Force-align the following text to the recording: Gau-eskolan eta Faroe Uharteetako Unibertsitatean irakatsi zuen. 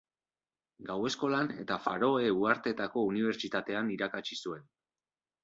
Gau-eskolan 0.87 1.51
eta 1.63 1.77
Faroe 1.83 2.25
Uharteetako 2.39 3.05
Unibertsitatean 3.11 3.93
irakatsi 3.99 4.41
zuen. 4.47 4.67